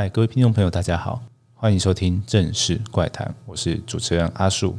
[0.00, 1.20] 嗨，各位听众朋友，大家好，
[1.54, 4.78] 欢迎收听《正式怪谈》，我是主持人阿树。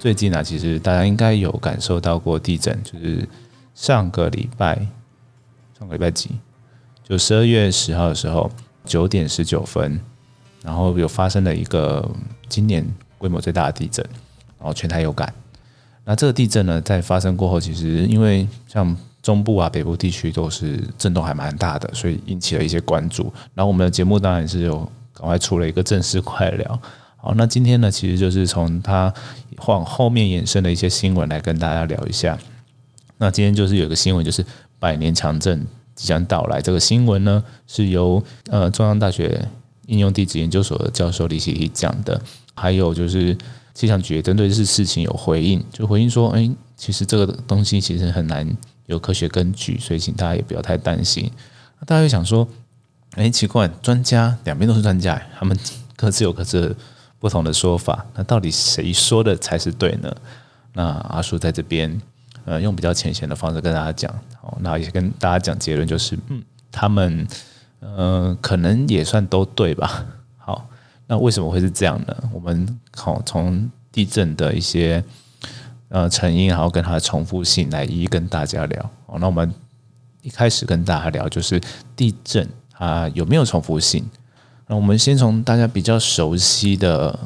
[0.00, 3.28] 最近啊，其实大家应该有感受到过地震，就是
[3.72, 4.84] 上个礼拜，
[5.78, 6.30] 上个礼拜几，
[7.04, 8.50] 就十二月十号的时候，
[8.86, 10.00] 九点十九分，
[10.62, 12.08] 然后有发生了一个
[12.48, 12.86] 今年
[13.18, 14.04] 规模最大的地震，
[14.58, 15.32] 然后全台有感。
[16.04, 23.24] 那这个地震呢，在发生过后，其实因为像中部啊、北部地区都是震动还蛮大的，所以引起了一些关注。
[23.54, 24.78] 然后我们的节目当然是有
[25.12, 26.80] 赶快出了一个正式快聊。
[27.18, 29.12] 好，那今天呢，其实就是从它
[29.66, 32.38] 往后面衍生的一些新闻来跟大家聊一下。
[33.18, 34.46] 那今天就是有一个新闻，就是
[34.78, 36.60] 百年强震即将到来。
[36.62, 39.48] 这个新闻呢，是由呃中央大学
[39.86, 42.22] 应用地质研究所的教授李喜提讲的。
[42.54, 43.36] 还有就是
[43.74, 48.48] 气象局针对这事情有回应，就回应说，哎，其实这个东西其实很难
[48.86, 51.28] 有科学根据，所以请大家也不要太担心。
[51.84, 52.46] 大家会想说，
[53.16, 55.58] 哎，奇怪，专家两边都是专家，他们
[55.96, 56.76] 各自有各自。
[57.18, 60.14] 不同的说法，那到底谁说的才是对呢？
[60.74, 62.00] 那阿叔在这边，
[62.46, 64.10] 呃，用比较浅显的方式跟大家讲，
[64.40, 67.26] 好，那也跟大家讲结论就是，嗯，他们，
[67.80, 70.06] 呃，可能也算都对吧？
[70.38, 70.68] 好，
[71.08, 72.16] 那为什么会是这样呢？
[72.32, 75.02] 我们好从地震的一些
[75.88, 78.90] 呃成因，然后跟它的重复性来一一跟大家聊。
[79.06, 79.52] 好，那我们
[80.22, 81.60] 一开始跟大家聊就是
[81.96, 84.08] 地震它有没有重复性？
[84.68, 87.18] 那我们先从大家比较熟悉的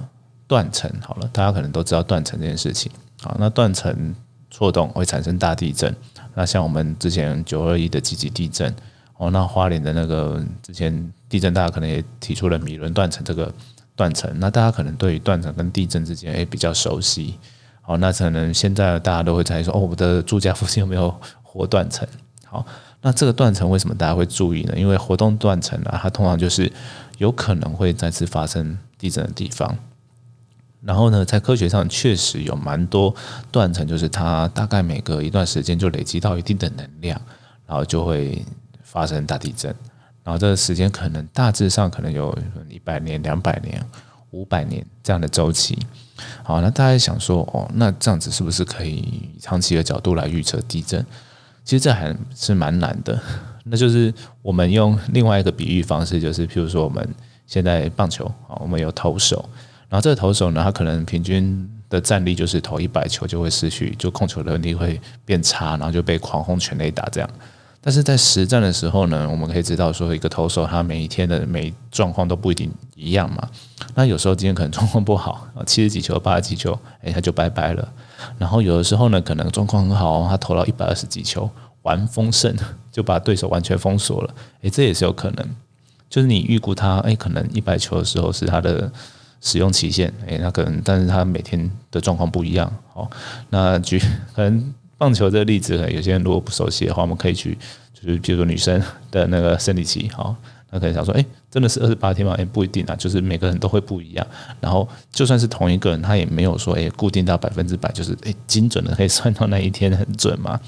[0.46, 2.90] 断层好了，大家可能都知道断层这件事情。
[3.20, 4.14] 好，那断层
[4.50, 5.94] 错动会产生大地震。
[6.34, 8.74] 那像我们之前九二一的积极地震，
[9.16, 13.52] 哦，那花莲的那个之前地震，大家可能也提出了米伦断层这个
[13.96, 14.30] 断层。
[14.38, 17.38] 那大家可能对于断层跟地震之间诶比较熟悉。
[17.82, 22.06] 好，那可能现在大家都会猜说，哦，我的住家附近有没有活断层？
[22.44, 22.64] 好，
[23.02, 24.74] 那这个断层为什么大家会注意呢？
[24.76, 26.70] 因为活动断层啊，它通常就是
[27.18, 29.76] 有可能会再次发生地震的地方。
[30.82, 33.14] 然后呢，在科学上确实有蛮多
[33.50, 37.20] 断层，就是它大概每隔一段时间就累积到一定的能量，
[37.66, 38.44] 然后就会
[38.82, 39.74] 发生大地震。
[40.22, 42.36] 然后这个时间可能大致上可能有
[42.68, 43.84] 一百年、两百年、
[44.30, 45.78] 五百年这样的周期。
[46.42, 51.04] 好，那大家想说，哦，那这样子是不是可以长期的角度来预测地震？
[51.64, 53.18] 其实这还是蛮难的，
[53.64, 54.12] 那就是
[54.42, 57.06] 我们用另外一个比喻方式，就是譬如说我们
[57.46, 59.48] 现在棒球啊，我们有投手，
[59.90, 67.28] 然后这个投手呢，他可能平均的战力就是投一百球就会失去，就控球能力会变差，然后就被狂轰全垒打这样。
[67.82, 73.48] 但是在实战的时候呢，我们可以知道说，一个投手他每一天的每状况都不一定一样嘛。
[73.94, 77.92] 那有时候今天可能状况不好，七十几球、八十几球，哎，他就拜拜了。
[78.38, 81.50] 然后有的时候呢，可能状况很好，他投到一百二十几球，
[81.82, 82.54] 玩丰盛，
[82.92, 84.34] 就把对手完全封锁了。
[84.62, 85.56] 哎，这也是有可能。
[86.10, 88.92] 就是你预估他，哎，可能一百球的时候是他的
[89.40, 92.72] 使用期限，哎，那可能，但是他每天的状况不一样。
[92.94, 93.10] 哦，
[93.50, 93.98] 那举
[94.34, 94.74] 可能。
[95.00, 97.56] 棒球这个例子，有些人如果不熟悉的话，我们可以去，
[97.94, 98.78] 就是比如说女生
[99.10, 100.36] 的那个生理期，好，
[100.68, 102.34] 那可能想说，哎，真的是二十八天吗？
[102.36, 104.26] 哎，不一定啊，就是每个人都会不一样。
[104.60, 110.60] 然后就算是同一个人，他也没有说，哎，固定到百分之百，就是哎，精准的可以算到那一天很准嘛。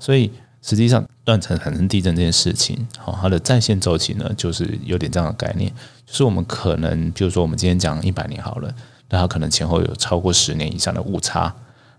[0.00, 5.72] 所以实际上断层产生地震这件事情，好，它的在线周期呢，就是有点这样的概念，
[6.06, 8.72] 就是我们可能，比如说我们今天讲一百年好了，
[9.08, 11.54] 那它可能前后有超过十年以上的误差。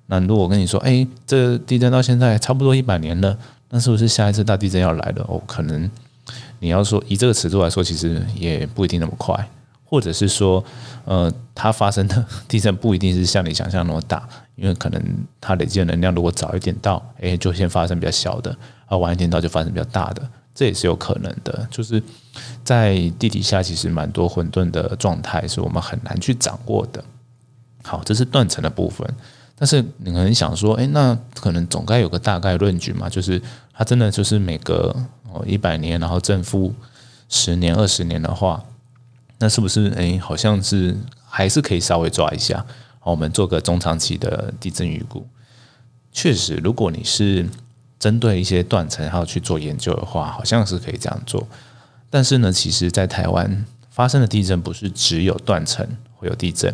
[0.05, 3.35] 那如果跟你说，哎，这地震到现在差不多一百年了，
[3.69, 5.25] 那是不是下一次大地震要来了？
[5.27, 5.89] 哦，可能
[6.59, 9.49] 你要说以这个尺度来说，其实也不一定那么快，
[9.85, 10.63] 或者是说，
[11.05, 15.01] 呃，它发生的地震不一定是像你想象那么大，因为可能
[15.39, 18.55] 它累积的能量如果早一点到，哎，就先发生比较小的，
[18.87, 21.67] 而晚一点到就发生比较大的，这也是有可能的。
[21.69, 22.01] 就是
[22.63, 27.03] 在地底下其实蛮多混沌的状态，是我们很难去掌握的。
[27.83, 29.07] 好，这是断层的部分。
[29.57, 33.07] 但是你可能想说，哎，那可能总该有个大概论据嘛？
[33.07, 33.41] 就是
[33.73, 34.93] 它真的就是每隔
[35.31, 36.73] 哦一百年，然后正负
[37.29, 38.61] 十年、二十年的话，
[39.39, 40.97] 那是不是哎，好像是
[41.27, 42.65] 还是可以稍微抓一下？
[42.99, 45.27] 好我们做个中长期的地震预估。
[46.11, 47.47] 确实，如果你是
[47.99, 51.47] 针对一些断层还要去做研究的话，好像是可以这样做。
[52.09, 55.85] 但是呢，其实在台湾发生的地震不是只有断层
[56.15, 56.73] 会有地震。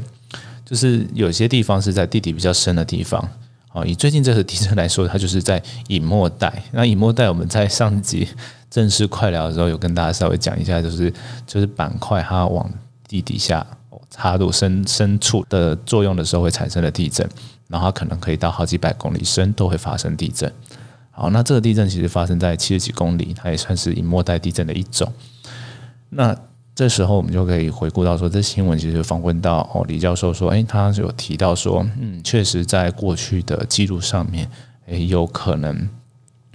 [0.63, 3.27] 就是有些地方是在地底比较深的地方，
[3.73, 6.62] 好，以最近这次地震来说，它就是在隐没带。
[6.73, 8.27] 那隐没带，我们在上集
[8.69, 11.13] 正式快聊的时候，有跟大家稍微讲一下，就是
[11.47, 12.69] 就是板块它往
[13.07, 13.65] 地底下
[14.09, 17.25] 插入深深处的作用的时候，会产生的地震。
[17.69, 20.51] 然后它可能可以到好几百公里深都会发生地震。
[21.09, 25.09] 好，那这个地震其实发生在七十几公里，它也算是隐没带地震的一种。
[26.09, 26.35] 那
[26.81, 34.50] 这时候我们就可以回顾到说，这新闻其实访问到哦，李教授说，诶，他有提到说，嗯，确实在过去的记录上面，
[34.88, 35.88] 诶，有可能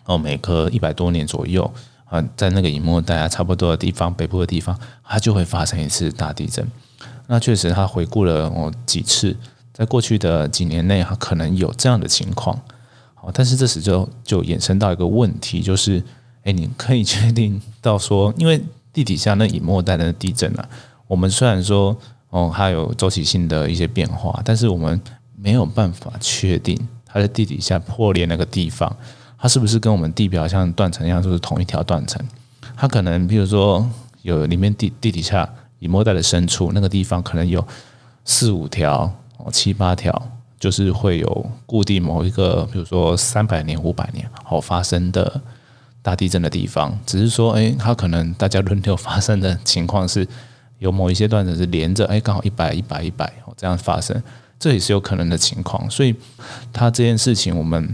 [0.05, 1.73] 哦，每隔一百多年左右
[2.06, 6.67] 啊，在那个隐没带啊差不多的地方，北部的地方，它就会发生一次大地震。
[7.28, 9.37] 那确实，他回顾了哦几次，
[9.73, 12.61] 在过去的几年内，它可能有这样的情况。
[13.14, 16.02] 好，但是这时就就衍生到一个问题，就是，
[16.43, 18.61] 诶，你可以确定到说，因为
[18.96, 20.66] 地底下那隐没带的地震啊，
[21.06, 21.94] 我们虽然说
[22.31, 24.98] 哦，它有周期性的一些变化，但是我们
[25.37, 28.90] 没有办法确定它在地底下破裂那个地方，
[29.37, 32.19] 它是不是跟我们地表像断层一样，就是同一条断层？
[32.75, 33.87] 它可能比如说
[34.22, 35.46] 有里面地地底下
[35.81, 37.62] 隐没带的深处那个地方，可能有
[38.25, 45.42] 四五条哦、七八条，就是会有固定某一个，比如说三百年、五百年好发生的。
[46.06, 50.24] 大地震的地方，只是说，哎，它可能大家轮流发生的情况是
[50.78, 54.22] 有某一些段子是连着，哎，刚好一百一百一百这样发生，
[54.56, 55.90] 这也是有可能的情况。
[55.90, 56.14] 所以，
[56.72, 57.92] 它这件事情我们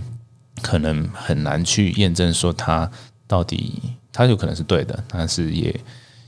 [0.60, 2.90] 可能很难去验证说它
[3.26, 3.80] 到底
[4.12, 5.74] 它有可能是对的，但是也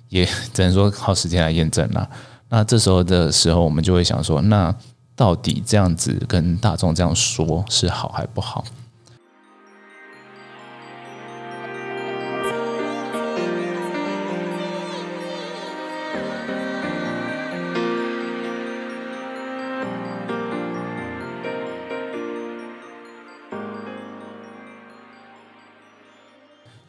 [0.08, 2.08] 也 只能说靠时间来验证了。
[2.48, 4.74] 那这时候的时候，我们就会想说，那
[5.14, 8.64] 到底这样子跟大众这样说是好还不好？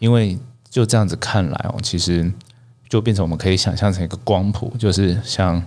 [0.05, 0.37] 因为
[0.69, 2.31] 就这样子看来哦，其实
[2.87, 5.59] 就变成我们可以想象成一个光谱，就是像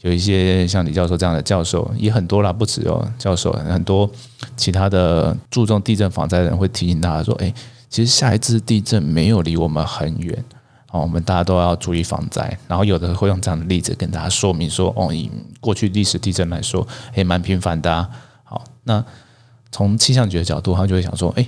[0.00, 4.10] 有一些像李教授这样的教授也很多啦，不止哦，教授很多
[4.56, 7.54] 其他的注重地震防灾的人会提醒大家说，哎，
[7.88, 10.44] 其实下一次地震没有离我们很远
[10.90, 12.58] 哦，我们大家都要注意防灾。
[12.66, 15.30] 然后有的会用这样的例子跟大家说明说，哦，以
[15.60, 18.10] 过去历史地震来说，也蛮频繁的。
[18.42, 19.04] 好，那
[19.70, 21.46] 从气象局的角度，他就会想说，哎。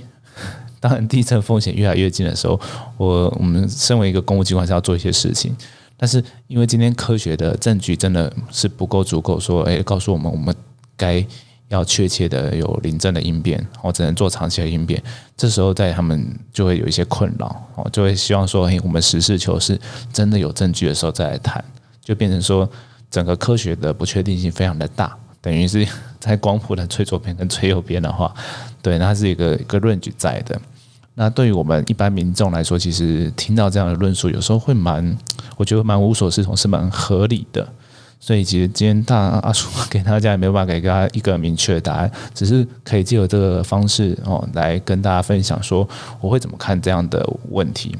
[0.79, 2.59] 当然，地震风险越来越近的时候，
[2.97, 5.55] 我我们身为一个公务机关是要做一些事情。
[5.97, 10.55] 但是，因为今天科学的证据真的是不够足够，说哎，告诉我们我们
[10.95, 11.25] 该
[11.69, 15.01] 要确切的有临阵的应变，我只能做长期的应变。
[15.35, 19.79] 这时候，在他们就会有一些困扰，哦，就会希望说，哎，我们实事求是，
[20.13, 21.65] 真的有证据的时候再来谈，
[22.03, 22.69] 就变成说
[23.09, 25.17] 整个科学的不确定性非常的大。
[25.41, 25.87] 等于是
[26.19, 28.33] 在光谱的最左边跟最右边的话，
[28.81, 30.59] 对，那是一个一个论据在的。
[31.15, 35.17] 那对于我们一般民众来说，其实听到这样的论述，有时候会蛮，
[35.57, 37.67] 我觉得蛮无所适从，是蛮合理的。
[38.19, 45.87] 所以其实今天大阿叔给大家也没有办法给大家一个明确的答案，只是可以借由这个方式哦，来跟大家分享说
[46.19, 47.95] 我会怎么看这样的问题。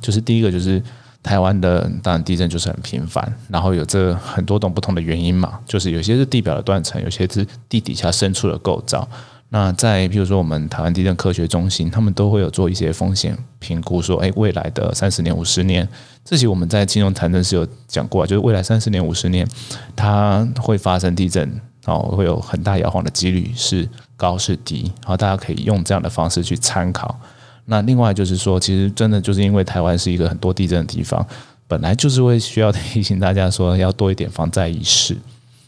[0.00, 0.82] 就是第一个就是。
[1.22, 9.08] 台湾的当然地震就是很频繁，然后有这很多种不同的原因嘛，就是有些是地表的断层，有些是地底下深处的构造。
[9.50, 15.86] 那在譬如说我们台湾地震科学中心，他们都会有做一些风险评估，说哎未来的三十年、五十年，
[16.24, 19.46] 这些我们在金融谈论是有讲过，就是未来三十年、五十年
[19.94, 27.20] 它会发生地震，哦会有很大摇晃的几率是高是低，然后大家可以用这样的方式去参考。
[27.64, 31.24] 那另外就是说，其实真的就是因为台湾是一个很多地震的地方，
[31.68, 35.16] 本来就是会需要提醒大家说要多一点防灾意识。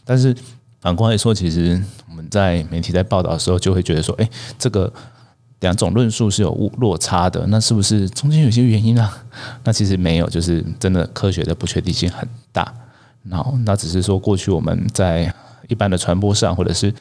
[0.03, 0.35] 但是
[0.81, 4.91] 反过来说，其实我们在媒体在报道的时候，就会觉得说，哎，这个
[5.61, 7.45] 两种论述是有误落差的。
[7.47, 9.09] 那是不是中间有些原因呢？
[9.63, 12.73] 那其实没有，就是真的科学的不确定性很大。
[13.23, 15.33] 然后那只是说过去我们在
[15.69, 16.93] 一般的传播上，或者是。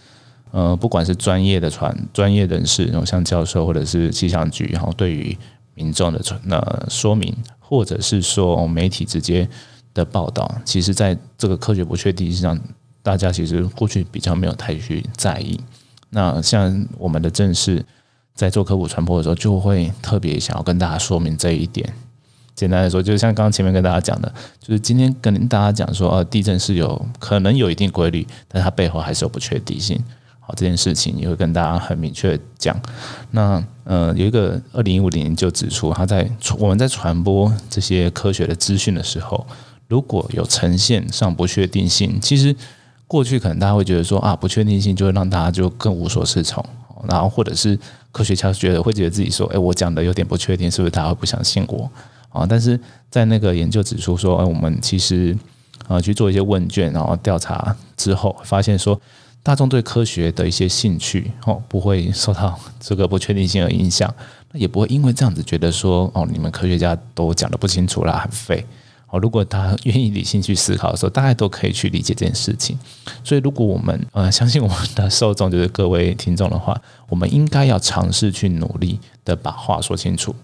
[0.54, 5.36] 呃，不管是专业的传专业人士，然后像教授或者是气象局，然后对于
[5.74, 9.48] 民众的传那说明，或者是说媒体直接
[9.92, 12.56] 的报道，其实在这个科学不确定性上，
[13.02, 15.58] 大家其实过去比较没有太去在意。
[16.10, 17.84] 那像我们的正式
[18.32, 21.92] 在做科普传播的时候，就会特别想要跟大家说明这一点。
[22.54, 30.00] 简单来说，就是像刚刚前面跟大家讲的，就是今天跟大家讲说，呃，地震是有可能有一定规律，但它背后还是有不确定性。
[30.46, 32.78] 好，这件事情也会跟大家很明确讲。
[33.30, 39.46] 那呃，有一个二零一五年就指出，他在我们在传播这些科学的资讯的时候，
[39.88, 42.54] 如果有呈现上不确定性，其实
[43.06, 46.62] 过去可能大家会觉得说啊，不确定性就会让大家就更无所适从。
[47.08, 47.78] 然后或者是
[48.12, 51.90] 科学家觉得会觉得自己说，哎，我讲的有点不确定，是不是大家会不相信我
[52.30, 52.46] 啊？
[52.48, 55.36] 但是在那个研究指出说，哎，我们其实
[55.86, 58.98] 啊去做一些问卷，然后调查之后，发现说
[59.44, 64.12] 大众对科学的一些兴趣哦，不会受到这个不确定性而影响，
[64.50, 68.64] 那也不会因为这样子觉得说，哦，你们科学家都讲的不清楚啦，很废。
[69.10, 72.76] 哦，如果他愿意理性去思考的时候，大概都可以去理解这件事情。
[73.22, 80.34] 所以，如果我们呃相信我们的受众就是各位听众的话，我们应该要尝试去努力的把话说清楚。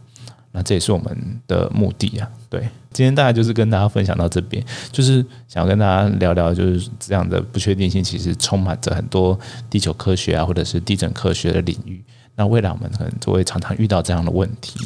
[0.52, 2.28] 那这也是我们的目的啊。
[2.49, 2.61] 对，
[2.92, 9.38] 今天大概就是跟大家分享到这边，就是想要跟大家聊聊，就是这样的不确定性其实充满着很多
[9.69, 12.02] 地球科学啊，或者是地震科学的领域。
[12.35, 14.80] 那未来我们可能就会常常遇到这样的问题。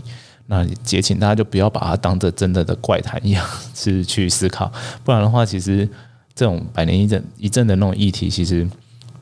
[0.46, 4.70] 那也请大家就不要把它当着真的的怪谈一样是去思考，
[5.02, 5.88] 不然的话，其实
[6.34, 8.68] 这种百年一阵一阵的那种议题，其实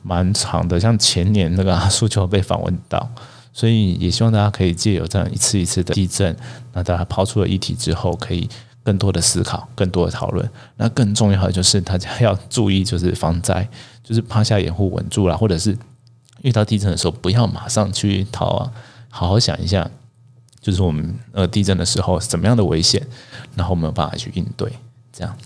[0.01, 0.77] 蛮长的。
[0.77, 3.09] 像前年那个阿苏就被访问到，
[3.53, 6.35] 所以也希望大家可以借由这样一次一次的地震，
[6.73, 8.49] 那大家抛出了议题之后，可以
[8.83, 10.49] 更多的思考，更多的讨论。
[10.77, 13.65] 那更重要的就是大家要注意，就是防灾，
[14.03, 15.77] 就是趴下掩护稳住了，或者是
[16.41, 18.71] 遇到地震的时候，不要马上去逃啊，
[19.09, 19.89] 好好想一下。
[20.59, 23.05] 就是我们呃地震的时候怎么样的危险，
[23.53, 24.71] 然后我们有办法去应对。
[25.11, 25.37] 这样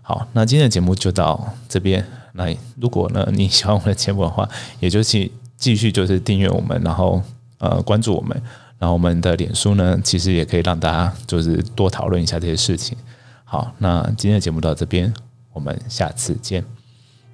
[0.00, 2.02] 好，那今天的节目就到这边。
[2.32, 2.46] 那
[2.80, 4.48] 如果呢你喜欢我们的节目的话，
[4.80, 7.22] 也就请继续就是订阅我们，然后
[7.58, 8.40] 呃关注我们，
[8.78, 12.96] 然后我们的脸书呢，其实也可以让大家就是多讨论一下这些事情。
[13.44, 15.12] 好，那今天的节目到这边，
[15.52, 16.64] 我们下次见，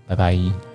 [0.07, 0.70] 拜拜。